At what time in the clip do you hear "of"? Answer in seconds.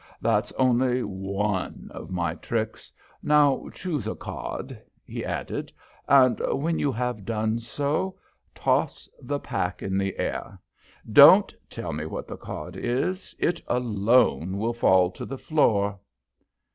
1.93-2.09